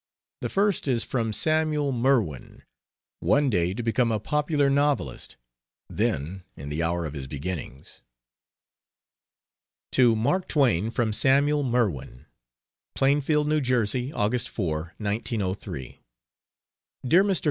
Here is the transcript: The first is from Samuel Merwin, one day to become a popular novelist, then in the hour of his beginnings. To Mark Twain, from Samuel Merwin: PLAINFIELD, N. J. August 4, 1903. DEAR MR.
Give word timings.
The 0.39 0.49
first 0.49 0.87
is 0.87 1.03
from 1.03 1.31
Samuel 1.31 1.91
Merwin, 1.91 2.63
one 3.19 3.51
day 3.51 3.75
to 3.75 3.83
become 3.83 4.11
a 4.11 4.19
popular 4.19 4.67
novelist, 4.67 5.37
then 5.89 6.41
in 6.55 6.69
the 6.69 6.81
hour 6.81 7.05
of 7.05 7.13
his 7.13 7.27
beginnings. 7.27 8.01
To 9.91 10.15
Mark 10.15 10.47
Twain, 10.47 10.89
from 10.89 11.13
Samuel 11.13 11.61
Merwin: 11.61 12.25
PLAINFIELD, 12.95 13.53
N. 13.53 13.63
J. 13.63 14.11
August 14.11 14.49
4, 14.49 14.75
1903. 14.97 16.01
DEAR 17.07 17.23
MR. 17.23 17.39